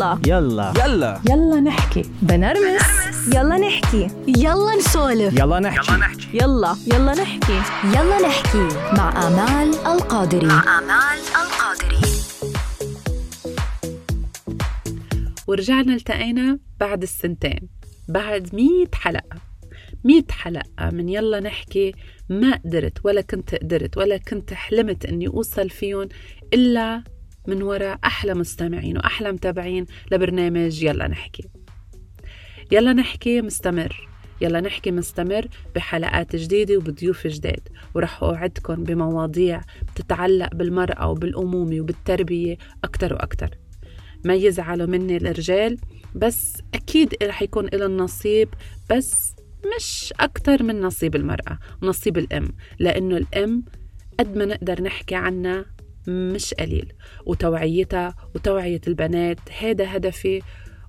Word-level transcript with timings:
يلا. 0.00 0.18
يلا. 0.26 0.72
يلا. 0.84 1.20
يلا 1.30 1.60
نحكي. 1.60 2.02
بنرمس. 2.22 2.82
يلا 3.34 3.58
نحكي. 3.58 4.08
يلا 4.26 4.76
نسولف. 4.78 5.38
يلا 5.38 5.60
نحكي. 5.60 5.92
يلا 6.34 6.76
يلا. 6.86 7.12
نحكي. 7.12 7.60
يلا 7.84 8.28
نحكي. 8.28 8.68
مع 8.96 9.26
آمال 9.28 9.74
القادري. 9.86 10.46
آمال 10.46 11.18
القادري. 11.42 12.00
ورجعنا 15.46 15.94
التقينا 15.94 16.58
بعد 16.80 17.02
السنتين. 17.02 17.68
بعد 18.08 18.54
مية 18.54 18.90
حلقة. 18.94 19.36
مية 20.04 20.24
حلقة 20.30 20.90
من 20.92 21.08
يلا 21.08 21.40
نحكي 21.40 21.94
ما 22.28 22.60
قدرت 22.64 22.98
ولا 23.04 23.20
كنت 23.20 23.54
قدرت 23.54 23.96
ولا 23.96 24.16
كنت 24.16 24.54
حلمت 24.54 25.04
إني 25.04 25.28
أوصل 25.28 25.70
فيهم 25.70 26.08
إلا 26.54 27.02
من 27.50 27.62
وراء 27.62 27.98
أحلى 28.04 28.34
مستمعين 28.34 28.96
وأحلى 28.96 29.32
متابعين 29.32 29.86
لبرنامج 30.12 30.82
يلا 30.82 31.08
نحكي. 31.08 31.48
يلا 32.72 32.92
نحكي 32.92 33.42
مستمر. 33.42 34.08
يلا 34.40 34.60
نحكي 34.60 34.90
مستمر 34.90 35.46
بحلقات 35.74 36.36
جديدة 36.36 36.76
وبضيوف 36.76 37.26
جداد. 37.26 37.68
ورح 37.94 38.22
أوعدكم 38.22 38.84
بمواضيع 38.84 39.60
بتتعلق 39.94 40.54
بالمرأة 40.54 41.10
وبالأمومة 41.10 41.80
وبالتربية 41.80 42.58
أكتر 42.84 43.14
وأكتر. 43.14 43.50
ما 44.24 44.34
يزعلوا 44.34 44.86
مني 44.86 45.16
الرجال 45.16 45.78
بس 46.14 46.62
أكيد 46.74 47.14
رح 47.22 47.42
يكون 47.42 47.66
إلى 47.66 47.86
النصيب 47.86 48.48
بس 48.90 49.34
مش 49.76 50.14
أكتر 50.20 50.62
من 50.62 50.80
نصيب 50.80 51.16
المرأة 51.16 51.58
ونصيب 51.82 52.18
الأم 52.18 52.48
لأنه 52.78 53.16
الأم 53.16 53.64
قد 54.18 54.36
ما 54.36 54.44
نقدر 54.44 54.82
نحكي 54.82 55.14
عنها 55.14 55.64
مش 56.08 56.54
قليل. 56.54 56.92
وتوعيتها 57.26 58.14
وتوعية 58.34 58.80
البنات 58.86 59.38
هذا 59.60 59.96
هدفي. 59.96 60.42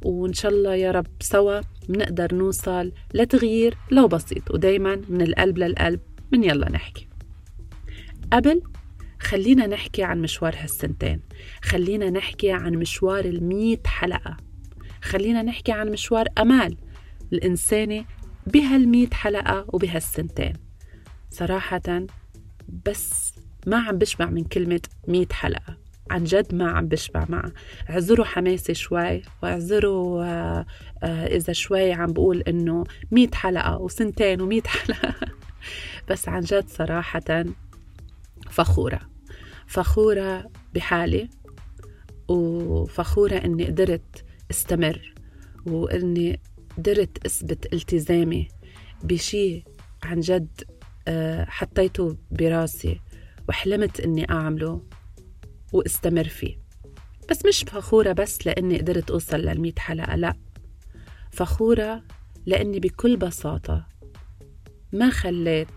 وإن 0.06 0.34
شاء 0.34 0.52
الله 0.52 0.76
يا 0.76 0.92
رب 0.92 1.08
سوا 1.20 1.62
بنقدر 1.90 2.36
نوصل 2.36 2.92
لتغيير 3.14 3.78
لو 3.92 4.08
بسيط. 4.08 4.52
ودايما 4.52 5.02
من 5.10 5.22
القلب 5.22 5.58
للقلب 5.58 6.00
من 6.32 6.44
يلا 6.44 6.72
نحكي. 6.72 7.08
قبل 8.34 8.62
خلينا 9.20 9.68
نحكي 9.68 10.04
عن 10.04 10.22
مشوار 10.22 10.56
هالسنتين. 10.58 11.22
خلينا 11.62 12.10
نحكي 12.10 12.52
عن 12.52 12.76
مشوار 12.76 13.26
المية 13.26 13.82
حلقة. 13.86 14.38
خلينا 15.02 15.42
نحكي 15.42 15.72
عن 15.72 15.90
مشوار 15.90 16.28
أمال 16.38 16.78
الإنسانة 17.34 18.06
بهالمية 18.48 19.10
حلقة 19.10 19.66
وبهالسنتين. 19.68 20.54
صراحة 21.30 22.06
بس 22.86 23.31
ما 23.68 23.78
عم 23.78 23.98
بشبع 23.98 24.26
من 24.26 24.44
كلمة 24.44 24.82
مية 25.08 25.28
حلقة. 25.32 25.78
عن 26.12 26.24
جد 26.24 26.56
ما 26.56 26.72
عم 26.72 26.88
بشبع 26.88 27.26
معها. 27.30 27.52
اعذروا 27.90 28.26
حماسي 28.26 28.74
شوي 28.74 29.22
واعذروا 29.44 30.24
آه 30.24 30.66
آه 31.04 31.26
إذا 31.26 31.54
شوي 31.54 31.94
عم 31.94 32.14
بقول 32.14 32.42
إنه 32.42 32.84
مية 33.12 33.32
حلقة 33.34 33.78
وسنتين 33.78 34.42
ومية 34.42 34.62
حلقة. 34.62 35.14
بس 36.10 36.30
عن 36.30 36.42
جد 36.42 36.70
صراحة 36.70 37.46
فخورة. 38.50 39.00
فخورة 39.68 40.52
بحالي 40.74 41.30
وفخورة 42.28 43.36
إني 43.36 43.66
قدرت 43.66 44.26
استمر 44.52 45.14
وإني 45.66 46.40
قدرت 46.78 47.26
أثبت 47.26 47.74
التزامي 47.74 48.48
بشي 49.04 49.64
عن 50.04 50.20
جد 50.20 50.64
آه، 51.08 51.46
حطيته 51.46 52.18
براسي. 52.32 53.02
وحلمت 53.52 54.00
إني 54.00 54.30
أعمله 54.30 54.82
وأستمر 55.74 56.24
فيه. 56.24 56.60
بس 57.30 57.46
مش 57.46 57.64
فخورة 57.64 58.12
بس 58.12 58.48
لأني 58.48 58.78
قدرت 58.78 59.12
أوصل 59.12 59.38
للمية 59.38 59.74
حلقة 59.78 60.16
لا. 60.16 60.34
فخورة 61.32 62.04
لأني 62.46 62.80
بكل 62.80 63.18
بساطة 63.18 63.88
ما 64.94 65.10
خليت 65.10 65.68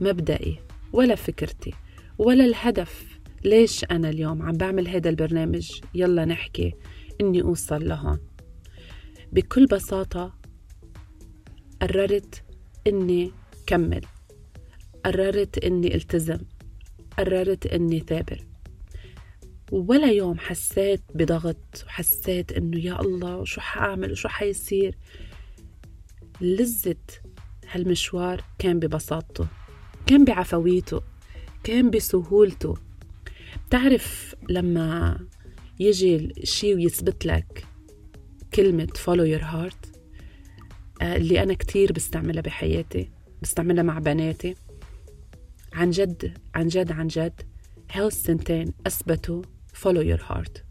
مبدئي 0.00 0.58
ولا 0.92 1.14
فكرتي 1.14 1.74
ولا 2.18 2.44
الهدف 2.44 3.18
ليش 3.44 3.84
أنا 3.84 4.08
اليوم 4.08 4.42
عم 4.42 4.52
بعمل 4.52 4.88
هذا 4.88 5.10
البرنامج؟ 5.10 5.80
يلا 5.94 6.24
نحكي 6.24 6.74
إني 7.20 7.42
أوصل 7.42 7.88
لهون. 7.88 8.18
بكل 9.32 9.66
بساطة 9.66 10.34
قررت 11.82 12.44
إني 12.86 13.32
كمل. 13.66 14.04
قررت 15.04 15.58
إني 15.58 15.94
التزم. 15.94 16.38
قررت 17.18 17.66
إني 17.66 18.00
ثابر 18.00 18.44
ولا 19.72 20.10
يوم 20.10 20.38
حسيت 20.38 21.00
بضغط 21.14 21.84
وحسيت 21.86 22.52
إنه 22.52 22.78
يا 22.78 23.00
الله 23.00 23.36
وشو 23.36 23.60
حأعمل 23.60 24.12
وشو 24.12 24.28
حيصير. 24.28 24.96
لذة 26.40 26.96
هالمشوار 27.70 28.44
كان 28.58 28.78
ببساطته 28.78 29.46
كان 30.06 30.24
بعفويته 30.24 31.00
كان 31.64 31.90
بسهولته. 31.90 32.74
بتعرف 33.66 34.34
لما 34.48 35.18
يجي 35.80 36.32
شيء 36.44 36.74
ويثبت 36.74 37.26
لك 37.26 37.66
كلمة 38.54 38.86
follow 38.86 39.38
your 39.38 39.44
heart 39.44 39.88
آه، 41.02 41.16
اللي 41.16 41.42
أنا 41.42 41.54
كتير 41.54 41.92
بستعملها 41.92 42.42
بحياتي 42.42 43.10
بستعملها 43.42 43.82
مع 43.82 43.98
بناتي. 43.98 44.54
عن 45.78 45.90
جد 45.90 46.38
عن 46.54 46.68
جد 46.68 46.92
عن 46.92 47.06
جد 47.06 47.42
هاو 47.92 48.06
السنتين 48.06 48.72
أثبتوا 48.86 49.42
follow 49.74 50.02
your 50.02 50.20
heart. 50.20 50.62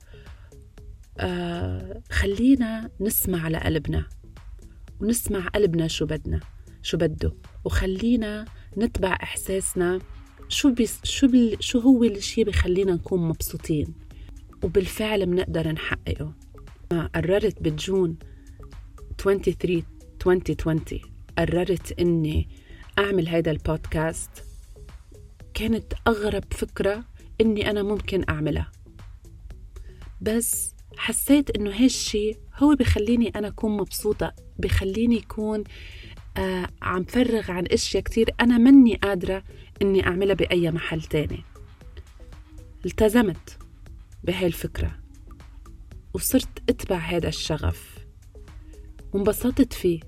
آه 1.17 2.03
خلينا 2.11 2.89
نسمع 2.99 3.47
لقلبنا 3.47 4.05
ونسمع 5.01 5.47
قلبنا 5.47 5.87
شو 5.87 6.05
بدنا 6.05 6.39
شو 6.81 6.97
بده. 6.97 7.33
وخلينا 7.65 8.45
نتبع 8.77 9.17
إحساسنا 9.23 9.99
شو 10.47 10.73
بيس 10.73 10.99
شو 11.03 11.27
بال 11.27 11.63
شو 11.63 11.79
هو 11.79 12.03
الشيء 12.03 12.45
بخلينا 12.45 12.93
نكون 12.93 13.27
مبسوطين. 13.27 13.93
وبالفعل 14.63 15.25
بنقدر 15.25 15.71
نحققه. 15.71 16.33
ما 16.91 17.07
قررت 17.15 17.61
بجون 17.61 18.17
23 19.17 19.83
2020 20.27 21.01
قررت 21.37 21.99
إني 21.99 22.49
أعمل 22.99 23.27
هيدا 23.27 23.51
البودكاست 23.51 24.46
كانت 25.57 25.93
أغرب 26.07 26.43
فكرة 26.51 27.05
إني 27.41 27.69
أنا 27.69 27.83
ممكن 27.83 28.23
أعملها. 28.29 28.71
بس 30.21 30.75
حسيت 30.97 31.49
إنه 31.49 31.71
هالشي 31.71 32.33
هو 32.55 32.75
بخليني 32.75 33.29
أنا 33.29 33.47
أكون 33.47 33.77
مبسوطة 33.77 34.33
بخليني 34.59 35.19
اكون 35.19 35.63
آه 36.37 36.67
عم 36.81 37.03
فرغ 37.03 37.51
عن 37.51 37.65
أشياء 37.65 38.03
كتير 38.03 38.29
أنا 38.41 38.57
مني 38.57 38.95
قادرة 38.95 39.43
إني 39.81 40.07
أعملها 40.07 40.35
بأي 40.35 40.71
محل 40.71 41.01
تاني. 41.01 41.43
التزمت 42.85 43.57
بهاي 44.23 44.47
الفكرة 44.47 44.99
وصرت 46.13 46.69
أتبع 46.69 46.97
هذا 46.97 47.27
الشغف. 47.27 47.97
وانبسطت 49.13 49.73
فيه. 49.73 49.99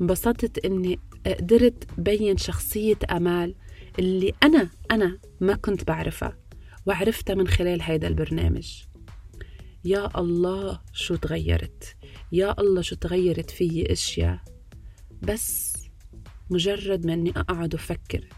انبسطت 0.00 0.64
إني 0.64 0.98
قدرت 1.26 1.88
بين 1.98 2.36
شخصية 2.36 2.98
أمال 3.10 3.54
اللي 3.98 4.32
أنا 4.42 4.70
أنا 4.90 5.18
ما 5.40 5.54
كنت 5.54 5.84
بعرفها 5.84 6.38
وعرفتها 6.86 7.34
من 7.34 7.48
خلال 7.48 7.82
هيدا 7.82 8.08
البرنامج. 8.08 8.82
يا 9.84 10.20
الله 10.20 10.80
شو 10.92 11.16
تغيرت 11.16 11.96
يا 12.32 12.60
الله 12.60 12.82
شو 12.82 12.96
تغيرت 12.96 13.50
فيي 13.50 13.92
أشياء. 13.92 14.40
بس 15.22 15.74
مجرد 16.50 17.06
ما 17.06 17.12
إني 17.12 17.30
أقعد 17.30 17.74
وفكر 17.74 18.28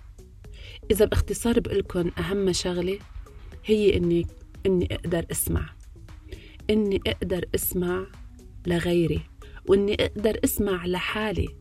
إذا 0.90 1.04
باختصار 1.04 1.60
بقولكن 1.60 2.10
أهم 2.18 2.52
شغلة 2.52 2.98
هي 3.64 3.96
إني 3.96 4.26
إني 4.66 4.88
أقدر 4.94 5.26
أسمع. 5.30 5.76
إني 6.70 7.00
أقدر 7.06 7.44
أسمع 7.54 8.06
لغيري 8.66 9.20
وإني 9.68 9.94
أقدر 9.94 10.40
أسمع 10.44 10.86
لحالي. 10.86 11.59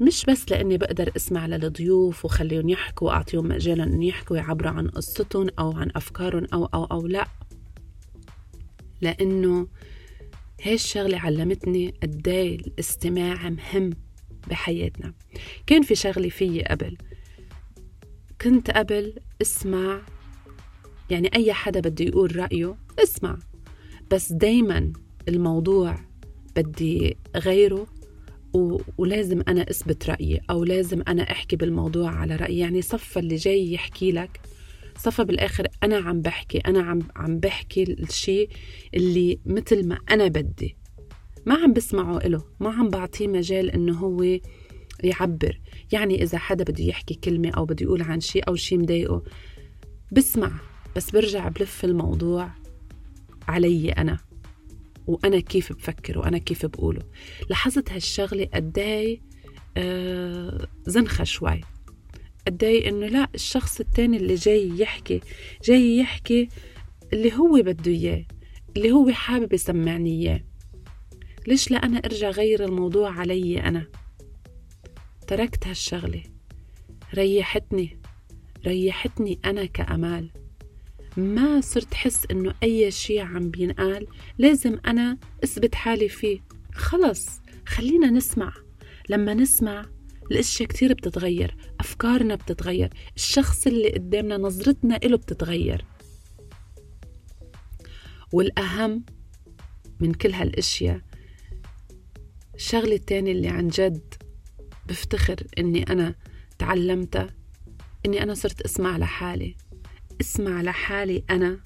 مش 0.00 0.24
بس 0.24 0.50
لأني 0.50 0.78
بقدر 0.78 1.12
أسمع 1.16 1.46
للضيوف 1.46 2.24
وخليهم 2.24 2.68
يحكوا 2.68 3.08
وأعطيهم 3.08 3.48
مجالا 3.48 3.84
ان 3.84 4.02
يحكوا 4.02 4.36
ويعبروا 4.36 4.70
عن 4.70 4.88
قصتهم 4.88 5.48
أو 5.58 5.72
عن 5.72 5.90
أفكارهم 5.96 6.46
أو 6.52 6.64
أو 6.64 6.84
أو 6.84 7.06
لا. 7.06 7.26
لأنه 9.00 9.68
هاي 10.62 10.74
الشغلة 10.74 11.18
علمتني 11.18 11.94
قد 12.02 12.28
الاستماع 12.28 13.50
مهم 13.50 13.90
بحياتنا. 14.48 15.14
كان 15.66 15.82
في 15.82 15.94
شغلة 15.94 16.28
فيي 16.28 16.64
قبل. 16.64 16.96
كنت 18.40 18.70
قبل 18.70 19.14
أسمع 19.42 20.02
يعني 21.10 21.30
أي 21.34 21.52
حدا 21.52 21.80
بده 21.80 22.04
يقول 22.04 22.36
رأيه 22.36 22.76
اسمع. 23.02 23.38
بس 24.10 24.32
دايما 24.32 24.92
الموضوع 25.28 25.98
بدي 26.56 27.16
غيره 27.36 27.86
و... 28.54 28.80
ولازم 28.98 29.42
أنا 29.48 29.70
أثبت 29.70 30.10
رأيي 30.10 30.40
أو 30.50 30.64
لازم 30.64 31.02
أنا 31.08 31.22
أحكي 31.22 31.56
بالموضوع 31.56 32.10
على 32.10 32.36
رأيي. 32.36 32.58
يعني 32.58 32.82
صف 32.82 33.18
اللي 33.18 33.36
جاي 33.36 33.72
يحكي 33.72 34.12
لك 34.12 34.40
صفى 34.98 35.24
بالآخر 35.24 35.68
أنا 35.82 35.96
عم 35.96 36.20
بحكي 36.20 36.58
أنا 36.58 36.82
عم 36.82 36.98
عم 37.16 37.38
بحكي 37.38 37.82
الشيء 37.82 38.48
اللي 38.94 39.38
مثل 39.46 39.88
ما 39.88 39.98
أنا 40.10 40.28
بدي. 40.28 40.76
ما 41.46 41.54
عم 41.54 41.72
بسمعه 41.72 42.18
له 42.18 42.44
ما 42.60 42.70
عم 42.70 42.88
بعطيه 42.88 43.28
مجال 43.28 43.70
إنه 43.70 43.98
هو 43.98 44.38
يعبر. 45.04 45.60
يعني 45.92 46.22
إذا 46.22 46.38
حدا 46.38 46.64
بده 46.64 46.84
يحكي 46.84 47.14
كلمة 47.14 47.50
أو 47.50 47.64
بده 47.64 47.82
يقول 47.82 48.02
عن 48.02 48.20
شيء 48.20 48.48
أو 48.48 48.54
شيء 48.54 48.78
مضايقه 48.78 49.22
بسمع 50.12 50.52
بس 50.96 51.10
برجع 51.10 51.48
بلف 51.48 51.84
الموضوع 51.84 52.50
علي 53.48 53.92
أنا. 53.92 54.29
وأنا 55.10 55.40
كيف 55.40 55.72
بفكر 55.72 56.18
وأنا 56.18 56.38
كيف 56.38 56.66
بقوله. 56.66 57.02
لاحظت 57.50 57.92
هالشغلة 57.92 58.48
قداي 58.54 59.22
آه 59.76 60.66
زنخة 60.86 61.24
شوي. 61.24 61.60
قداي 62.46 62.88
إنه 62.88 63.06
لا 63.06 63.28
الشخص 63.34 63.80
التاني 63.80 64.16
اللي 64.16 64.34
جاي 64.34 64.78
يحكي 64.78 65.20
جاي 65.64 65.96
يحكي 65.96 66.48
اللي 67.12 67.32
هو 67.32 67.62
بده 67.62 67.90
إياه 67.90 68.24
اللي 68.76 68.92
هو 68.92 69.10
حابب 69.10 69.52
يسمعني 69.52 70.10
إياه. 70.10 70.40
ليش 71.46 71.70
لا 71.70 71.76
أنا 71.84 71.98
أرجع 71.98 72.30
غير 72.30 72.64
الموضوع 72.64 73.10
علي 73.10 73.60
أنا؟ 73.60 73.86
تركت 75.26 75.66
هالشغلة. 75.66 76.22
ريحتني 77.14 77.98
ريحتني 78.66 79.38
أنا 79.44 79.64
كأمال. 79.64 80.30
ما 81.16 81.60
صرت 81.60 81.94
حس 81.94 82.26
إنه 82.30 82.54
أي 82.62 82.90
شيء 82.90 83.20
عم 83.20 83.50
بينقال 83.50 84.06
لازم 84.38 84.78
أنا 84.86 85.18
أثبت 85.44 85.74
حالي 85.74 86.08
فيه. 86.08 86.40
خلص 86.74 87.28
خلينا 87.66 88.10
نسمع. 88.10 88.52
لما 89.08 89.34
نسمع 89.34 89.86
الأشياء 90.30 90.68
كتير 90.68 90.92
بتتغير 90.92 91.56
أفكارنا 91.80 92.34
بتتغير 92.34 92.90
الشخص 93.16 93.66
اللي 93.66 93.92
قدامنا 93.92 94.36
نظرتنا 94.36 94.94
له 94.94 95.16
بتتغير. 95.16 95.84
والأهم 98.32 99.04
من 100.00 100.14
كل 100.14 100.32
هالأشياء 100.32 101.00
الشغله 102.54 102.94
التانية 102.94 103.32
اللي 103.32 103.48
عن 103.48 103.68
جد 103.68 104.14
بفتخر 104.88 105.46
إني 105.58 105.82
أنا 105.82 106.14
تعلمتها 106.58 107.26
إني 108.06 108.22
أنا 108.22 108.34
صرت 108.34 108.60
أسمع 108.60 108.96
لحالي. 108.96 109.56
اسمع 110.20 110.62
لحالي 110.62 111.24
أنا 111.30 111.60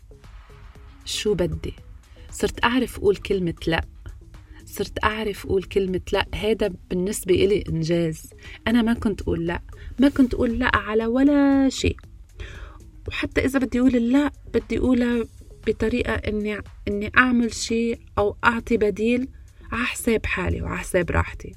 شو 1.05 1.35
بدي. 1.35 1.75
صرت 2.31 2.65
أعرف 2.65 2.99
أقول 2.99 3.17
كلمة 3.17 3.55
لأ. 3.67 3.85
صرت 4.65 5.05
أعرف 5.05 5.47
أقول 5.47 5.63
كلمة 5.63 6.01
لأ. 6.13 6.27
هذا 6.35 6.71
بالنسبة 6.91 7.35
إلي 7.35 7.65
إنجاز. 7.69 8.31
أنا 8.69 8.83
ما 8.83 8.95
كنت 8.95 9.23
أقول 9.23 9.47
لأ. 9.47 9.63
ما 9.99 10.09
كنت 10.09 10.35
أقول 10.35 10.59
لأ 10.59 10.77
على 10.77 11.07
ولا 11.07 11.69
شيء. 11.69 11.97
وحتى 13.09 13.45
إذا 13.45 13.59
بدي 13.59 13.81
أقول 13.81 13.93
لا 13.93 14.31
بدي 14.55 14.79
أقولها 14.79 15.25
بطريقة 15.67 16.13
إني 16.15 16.59
إني 16.89 17.13
أعمل 17.19 17.55
شيء 17.55 18.01
أو 18.19 18.37
أعطي 18.45 18.77
بديل 18.77 19.29
على 19.73 19.85
حساب 19.85 20.27
حالي 20.27 20.63
وعلى 20.63 20.79
حساب 20.79 21.11
راحتي. 21.11 21.53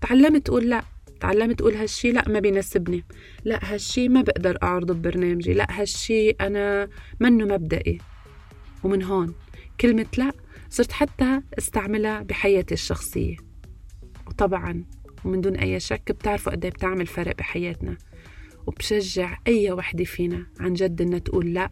تعلمت 0.00 0.48
أقول 0.48 0.70
لا. 0.70 0.91
تعلمت 1.22 1.60
أقول 1.60 1.74
هالشي 1.74 2.12
لا 2.12 2.28
ما 2.28 2.40
بيناسبني. 2.40 3.04
لا 3.44 3.74
هالشي 3.74 4.08
ما 4.08 4.22
بقدر 4.22 4.58
أعرضه 4.62 4.94
ببرنامجي. 4.94 5.54
لا 5.54 5.80
هالشي 5.80 6.30
أنا 6.30 6.88
منه 7.20 7.44
مبدئي. 7.44 7.98
ومن 8.82 9.02
هون 9.02 9.34
كلمة 9.80 10.06
لا 10.18 10.32
صرت 10.70 10.92
حتى 10.92 11.40
أستعملها 11.58 12.22
بحياتي 12.22 12.74
الشخصية. 12.74 13.36
وطبعا 14.26 14.84
ومن 15.24 15.40
دون 15.40 15.56
أي 15.56 15.80
شك 15.80 16.12
بتعرفوا 16.12 16.52
قد 16.52 16.66
بتعمل 16.66 17.06
فرق 17.06 17.36
بحياتنا. 17.36 17.96
وبشجع 18.66 19.38
أي 19.46 19.72
وحدة 19.72 20.04
فينا 20.04 20.46
عن 20.60 20.72
جد 20.72 21.00
إنها 21.00 21.18
تقول 21.18 21.54
لا 21.54 21.70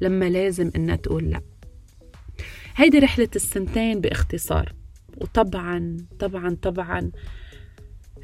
لما 0.00 0.30
لازم 0.30 0.70
إنها 0.76 0.96
تقول 0.96 1.30
لا. 1.30 1.40
هيدي 2.76 2.98
رحلة 2.98 3.30
السنتين 3.36 4.00
باختصار. 4.00 4.72
وطبعا 5.16 5.96
طبعا 6.18 6.56
طبعا 6.62 7.10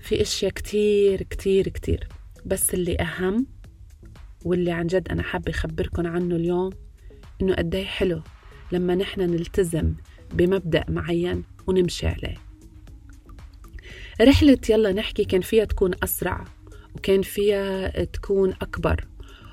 في 0.02 0.22
أشياء 0.22 0.52
كتير 0.52 1.22
كتير 1.22 1.68
كتير. 1.68 2.08
بس 2.46 2.74
اللي 2.74 2.96
أهم 3.00 3.46
واللي 4.44 4.72
عن 4.72 4.86
جد 4.86 5.08
أنا 5.08 5.22
حابة 5.22 5.50
اخبركم 5.50 6.06
عنه 6.06 6.36
اليوم 6.36 6.70
إنه 7.42 7.54
قديه 7.54 7.84
حلو 7.84 8.22
لما 8.72 8.94
نحن 8.94 9.20
نلتزم 9.20 9.94
بمبدأ 10.32 10.84
معين 10.88 11.44
ونمشي 11.66 12.06
عليه. 12.06 12.36
رحلة 14.20 14.58
يلا 14.70 14.92
نحكي 14.92 15.24
كان 15.24 15.40
فيها 15.40 15.64
تكون 15.64 15.90
أسرع 16.02 16.44
وكان 16.94 17.22
فيها 17.22 18.04
تكون 18.04 18.52
أكبر 18.52 19.06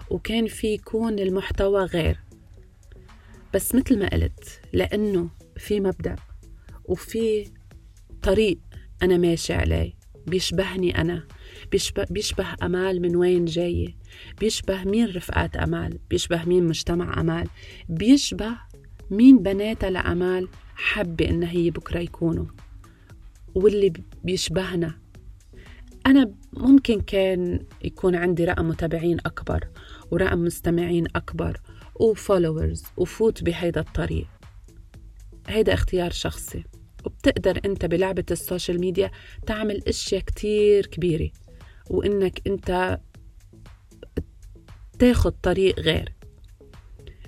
وكان 0.09 0.47
في 0.47 0.67
يكون 0.67 1.19
المحتوى 1.19 1.83
غير. 1.83 2.19
بس 3.53 3.75
مثل 3.75 3.99
ما 3.99 4.09
قلت 4.09 4.61
لأنه 4.73 5.29
في 5.57 5.79
مبدأ 5.79 6.15
وفي 6.85 7.51
طريق 8.21 8.59
أنا 9.03 9.17
ماشي 9.17 9.53
عليه. 9.53 9.96
بيشبهني 10.27 11.01
أنا. 11.01 11.24
بيشبه, 11.71 12.06
بيشبه 12.09 12.45
أمال 12.63 13.01
من 13.01 13.15
وين 13.15 13.45
جاية 13.45 13.95
بيشبه 14.39 14.83
مين 14.83 15.06
رفقات 15.06 15.56
أمال؟ 15.56 16.00
بيشبه 16.09 16.45
مين 16.45 16.68
مجتمع 16.68 17.21
أمال؟ 17.21 17.47
بيشبه 17.89 18.51
مين 19.12 19.44
بناتها 19.44 19.89
لأمال 19.89 20.47
حابة 20.75 21.29
إنها 21.29 21.51
هي 21.51 21.69
بكرة 21.69 22.00
يكونوا؟ 22.00 22.45
واللي 23.56 23.94
بيشبهنا. 24.24 25.00
أنا 26.06 26.31
ممكن 26.53 27.01
كان 27.01 27.65
يكون 27.83 28.15
عندي 28.15 28.45
رقم 28.45 28.68
متابعين 28.68 29.18
أكبر 29.25 29.68
ورقم 30.12 30.39
مستمعين 30.44 31.07
أكبر 31.15 31.62
و 31.95 32.04
followers 32.04 32.83
وفوت 32.97 33.44
بهيدا 33.44 33.81
الطريق. 33.81 34.27
هيدا 35.47 35.73
اختيار 35.73 36.12
شخصي. 36.12 36.63
وبتقدر 37.05 37.61
انت 37.65 37.85
بلعبة 37.85 38.25
ال 38.31 38.38
social 38.38 38.80
media 38.80 39.12
تعمل 39.45 39.81
أشياء 39.88 40.21
كتير 40.21 40.85
كبيرة 40.85 41.29
وإنك 41.89 42.41
انت 42.47 42.99
تاخد 44.99 45.31
طريق 45.31 45.79
غير. 45.79 46.13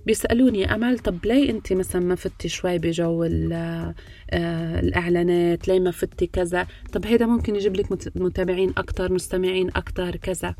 بيسألوني 0.05 0.75
أمل 0.75 0.99
طب 0.99 1.25
ليه 1.25 1.49
أنت 1.49 1.73
مثلا 1.73 2.01
ما 2.01 2.15
فتي 2.15 2.49
شوي 2.49 2.77
بجو 2.77 3.23
آه، 3.23 3.95
الإعلانات؟ 4.79 5.67
ليه 5.67 5.79
ما 5.79 5.91
فتي 5.91 6.27
كذا؟ 6.27 6.67
طب 6.91 7.05
هيدا 7.05 7.25
ممكن 7.25 7.55
يجيب 7.55 7.75
لك 7.75 8.15
متابعين 8.15 8.73
أكتر 8.77 9.13
مستمعين 9.13 9.69
أكتر 9.75 10.15
كذا. 10.15 10.55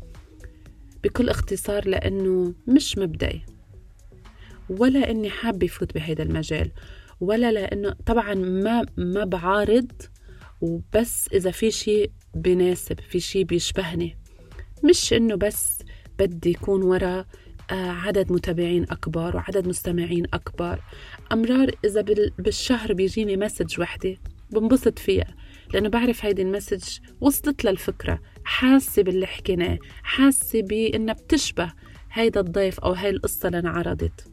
بكل 1.04 1.28
اختصار 1.28 1.88
لأنه 1.88 2.54
مش 2.66 2.98
مبدئي. 2.98 3.42
ولا 4.68 5.10
إني 5.10 5.30
حابة 5.30 5.66
فوت 5.66 5.94
بهيدا 5.94 6.22
المجال. 6.22 6.70
ولا 7.20 7.52
لأنه 7.52 7.96
طبعا 8.06 8.34
ما 8.34 8.86
ما 8.96 9.24
بعارض 9.24 9.92
وبس 10.60 11.28
إذا 11.32 11.50
في 11.50 11.70
شيء 11.70 12.10
بناسب 12.34 13.00
في 13.00 13.20
شيء 13.20 13.44
بيشبهني. 13.44 14.18
مش 14.84 15.12
إنه 15.12 15.34
بس 15.34 15.78
بدي 16.18 16.50
يكون 16.50 16.82
ورا 16.82 17.24
آه، 17.70 17.90
عدد 17.90 18.32
متابعين 18.32 18.82
أكبر 18.82 19.36
وعدد 19.36 19.68
مستمعين 19.68 20.26
أكبر. 20.34 20.80
أمرار 21.32 21.70
إذا 21.84 22.04
بالشهر 22.38 22.92
بيجيني 22.92 23.36
message 23.36 23.80
وحدة 23.80 24.16
بنبسط 24.50 24.98
فيها 24.98 25.34
لأنه 25.74 25.88
بعرف 25.88 26.24
هيدي 26.24 26.42
ال 26.42 26.49
message 26.49 26.98
وصلت 27.20 27.64
للفكرة. 27.64 28.20
حاسة 28.44 29.02
باللي 29.02 29.26
حكيناه 29.26 29.78
حاسة 30.02 30.62
بإنها 30.62 31.14
بتشبه 31.14 31.72
هيدا 32.12 32.40
الضيف 32.40 32.80
أو 32.80 32.92
هاي 32.92 33.10
القصة 33.10 33.46
اللي 33.46 33.58
انعرضت 33.58 34.30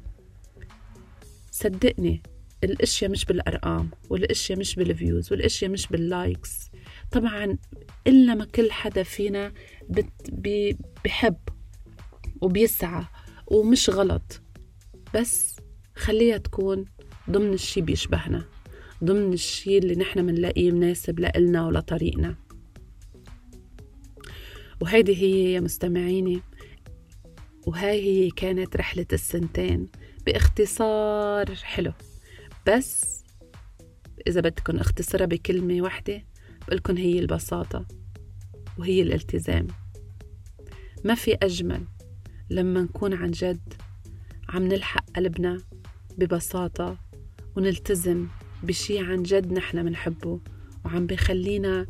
صدقني 1.51 2.23
الأشياء 2.63 3.11
مش 3.11 3.25
بالأرقام 3.25 3.89
والأشياء 4.09 4.59
مش 4.59 4.75
بال 4.75 4.91
views 4.91 5.31
والأشياء 5.31 5.71
مش 5.71 5.87
بال 5.87 6.11
likes 6.11 6.69
طبعا 7.11 7.57
إلا 8.07 8.35
ما 8.35 8.45
كل 8.45 8.71
حدا 8.71 9.03
فينا 9.03 9.53
بت 9.89 10.29
بي 10.31 10.77
بحب 11.05 11.37
وبيسعى 12.41 13.05
ومش 13.47 13.89
غلط. 13.89 14.41
بس 15.15 15.55
خليها 15.95 16.37
تكون 16.37 16.85
ضمن 17.29 17.53
الشي 17.53 17.81
بيشبهنا 17.81 18.45
ضمن 19.03 19.33
الشي 19.33 19.77
اللي 19.77 19.95
نحن 19.95 20.19
منلاقيه 20.25 20.71
مناسب 20.71 21.19
لإلنا 21.19 21.67
ولطريقنا 21.67 22.35
وهيدي 24.81 25.15
هي 25.15 25.53
يا 25.53 25.59
مستمعيني 25.59 26.41
وهاي 27.67 28.01
هي 28.01 28.29
كانت 28.29 28.75
رحلة 28.77 29.05
السنتين 29.13 29.87
باختصار 30.25 31.55
حلو. 31.55 31.93
بس 32.67 33.23
إذا 34.27 34.41
بدكم 34.41 34.77
اختصرها 34.77 35.25
بكلمة 35.25 35.81
واحدة 35.81 36.23
بقولكن 36.67 36.97
هي 36.97 37.19
البساطة 37.19 37.85
وهي 38.77 39.01
الالتزام. 39.01 39.67
ما 41.03 41.15
في 41.15 41.33
أجمل 41.33 41.83
لما 42.49 42.81
نكون 42.81 43.13
عن 43.13 43.31
جد 43.31 43.73
عم 44.49 44.67
نلحق 44.67 45.09
قلبنا 45.15 45.57
ببساطة 46.17 46.97
ونلتزم 47.55 48.27
بشي 48.63 48.99
عن 48.99 49.23
جد 49.23 49.53
نحن 49.53 49.85
منحبه 49.85 50.39
وعم 50.85 51.07
بخلينا 51.07 51.87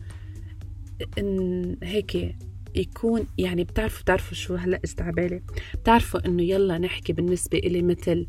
إن 1.17 1.77
هيك 1.83 2.37
يكون 2.77 3.27
يعني 3.37 3.63
بتعرفوا 3.63 4.01
بتعرفوا 4.01 4.33
شو 4.33 4.55
هلأ 4.55 4.79
إجا 4.83 4.95
عبالي 4.95 5.41
بتعرفوا 5.73 6.25
إنه 6.25 6.43
يلا 6.43 6.77
نحكي 6.77 7.13
بالنسبة 7.13 7.57
إلي 7.57 7.81
مثل 7.81 8.27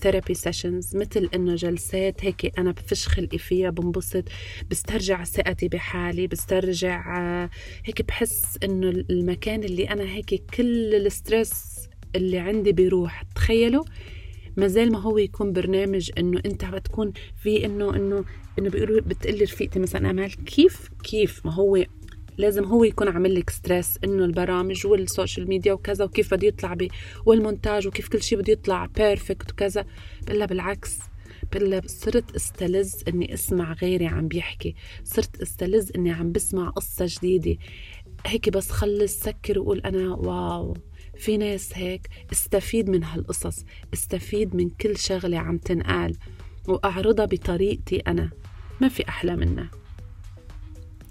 therapy 0.00 0.34
uh, 0.34 0.38
sessions 0.38 0.96
مثل 0.96 1.28
إنه 1.34 1.54
جلسات 1.54 2.24
هيك 2.24 2.58
أنا 2.58 2.70
بفش 2.70 3.08
خلقي 3.08 3.38
فيها 3.38 3.70
بنبسط 3.70 4.24
بسترجع 4.70 5.24
ثقتي 5.24 5.68
بحالي 5.68 6.26
بسترجع 6.26 7.02
uh, 7.46 7.50
هيك 7.84 8.02
بحس 8.02 8.58
إنه 8.64 8.88
المكان 8.88 9.64
اللي 9.64 9.90
أنا 9.90 10.04
هيك 10.04 10.44
كل 10.54 10.94
ال 10.94 11.06
stress 11.06 11.76
اللي 12.16 12.38
عندي 12.38 12.72
بيروح. 12.72 13.22
تخيلوا؟ 13.22 13.84
ما 14.56 14.66
زال 14.66 14.92
ما 14.92 15.00
هو 15.00 15.18
يكون 15.18 15.52
برنامج 15.52 16.10
إنه 16.18 16.40
أنت 16.46 16.64
بتكون 16.64 17.12
في 17.36 17.66
إنه 17.66 17.96
إنه 17.96 18.24
إنه 18.58 18.70
بيقولوا 18.70 19.00
بتقلي 19.00 19.44
رفيقتي 19.44 19.78
مثلا 19.78 20.10
آمال 20.10 20.44
كيف 20.44 20.88
كيف 21.04 21.46
ما 21.46 21.52
هو 21.52 21.84
لازم 22.38 22.64
هو 22.64 22.84
يكون 22.84 23.08
عامل 23.08 23.34
لك 23.34 23.50
stress 23.50 23.98
إنه 24.04 24.24
البرامج 24.24 24.86
وال 24.86 25.01
social 25.01 25.48
media 25.48 25.72
وكذا 25.72 26.04
وكيف 26.04 26.34
بده 26.34 26.46
يطلع 26.46 26.74
بي 26.74 26.90
والمونتاج 27.26 27.86
وكيف 27.86 28.08
كل 28.08 28.22
شيء 28.22 28.38
بده 28.38 28.52
يطلع 28.52 28.86
perfect 28.86 29.52
وكذا. 29.52 29.86
بلا 30.26 30.46
بالعكس 30.46 30.98
بلا 31.52 31.80
صرت 31.86 32.34
استلذ 32.34 32.94
إني 33.08 33.34
أسمع 33.34 33.72
غيري 33.72 34.06
عم 34.06 34.28
بيحكي 34.28 34.74
صرت 35.04 35.40
استلذ 35.42 35.90
إني 35.96 36.10
عم 36.12 36.32
بسمع 36.32 36.68
قصة 36.68 37.06
جديدة. 37.08 37.56
هيك 38.26 38.48
بس 38.48 38.70
خلص 38.70 39.20
سكر 39.20 39.58
وقول 39.58 39.78
أنا 39.78 40.14
wow 40.14 40.74
في 41.18 41.36
ناس 41.36 41.70
هيك 41.74 42.08
استفيد 42.32 42.90
من 42.90 43.04
هالقصص 43.04 43.64
استفيد 43.94 44.56
من 44.56 44.70
كل 44.70 44.96
شغلة 44.96 45.38
عم 45.38 45.58
تنقال 45.58 46.16
وأعرضها 46.68 47.24
بطريقتي 47.24 47.96
أنا 47.96 48.30
ما 48.80 48.88
في 48.88 49.08
أحلى 49.08 49.36
منها. 49.36 49.70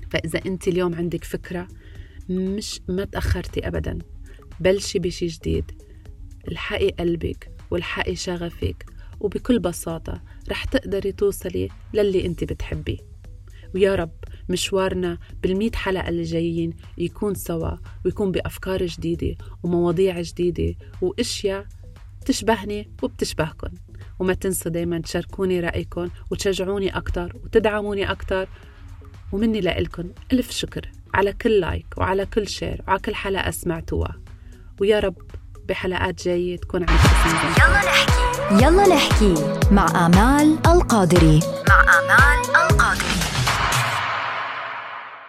فإذا 0.09 0.39
أنت 0.45 0.67
اليوم 0.67 0.95
عندك 0.95 1.23
فكرة 1.23 1.67
مش 2.29 2.81
ما 2.87 3.05
تأخرتي 3.05 3.67
أبدا. 3.67 3.99
بلشي 4.59 4.99
بشي 4.99 5.27
جديد. 5.27 5.71
الحقي 6.47 6.89
قلبك 6.89 7.51
والحقي 7.71 8.15
شغفك 8.15 8.85
وبكل 9.19 9.59
بساطة 9.59 10.21
رح 10.49 10.65
تقدري 10.65 11.11
توصلي 11.11 11.69
للي 11.93 12.25
أنت 12.25 12.43
بتحبيه. 12.43 12.97
ويا 13.75 13.95
رب 13.95 14.11
مشوارنا 14.49 15.17
بالمئة 15.43 15.75
حلقة 15.75 16.09
اللي 16.09 16.23
جايين 16.23 16.73
يكون 16.97 17.33
سوا 17.33 17.71
ويكون 18.05 18.31
بأفكار 18.31 18.85
جديدة 18.85 19.35
ومواضيع 19.63 20.21
جديدة 20.21 20.75
وإشياء 21.01 21.65
تشبهني 22.25 22.89
وبتشبهكن. 23.03 23.71
وما 24.19 24.33
تنسوا 24.33 24.71
دايما 24.71 24.99
تشاركوني 24.99 25.59
رأيكم 25.59 26.09
وتشجعوني 26.31 26.97
أكتر 26.97 27.35
وتدعموني 27.43 28.11
أكتر. 28.11 28.49
ومني 29.35 29.61
لإلكن 29.61 30.09
ألف 30.33 30.51
شكر 30.51 30.89
على 31.13 31.33
كل 31.33 31.59
like 31.59 31.85
وعلى 31.97 32.25
كل 32.25 32.47
share 32.47 32.81
وعلى 32.87 32.99
كل 32.99 33.15
حلقة 33.15 33.51
سمعتوها 33.51 34.15
ويا 34.81 34.99
رب 34.99 35.15
بحلقات 35.69 36.23
جاية 36.23 36.57
تكون 36.57 36.85
عندكم 36.89 37.29
يلا 37.59 37.85
نحكي. 37.85 38.65
يلا 38.65 38.95
نحكي 38.95 39.33
مع 39.71 40.05
آمال 40.05 40.57
القادري. 40.65 41.39
مع 41.69 41.81
آمال 41.81 42.44